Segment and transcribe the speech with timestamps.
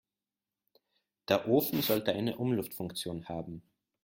[1.29, 3.61] Der Ofen sollte eine Umluftfunktion haben.